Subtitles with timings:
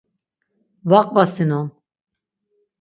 [0.89, 1.67] Va qvasinon.